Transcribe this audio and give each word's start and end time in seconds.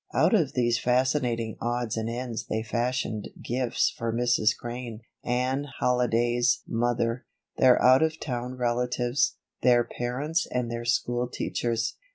Out 0.15 0.33
of 0.33 0.53
these 0.53 0.79
fascinating 0.79 1.57
odds 1.61 1.95
and 1.95 2.09
ends 2.09 2.47
they 2.47 2.63
fashioned 2.63 3.29
gifts 3.39 3.93
for 3.95 4.11
Mrs. 4.11 4.57
Crane, 4.57 5.01
Anne 5.23 5.67
Halliday's 5.79 6.63
mother, 6.67 7.27
their 7.57 7.79
out 7.79 8.01
of 8.01 8.19
town 8.19 8.55
relatives, 8.55 9.35
their 9.61 9.83
parents 9.83 10.47
and 10.49 10.71
their 10.71 10.85
school 10.85 11.27
teachers. 11.27 11.97